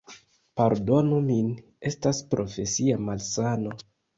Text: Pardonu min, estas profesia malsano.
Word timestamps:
Pardonu 0.61 1.19
min, 1.27 1.51
estas 1.91 2.25
profesia 2.35 2.99
malsano. 3.11 3.79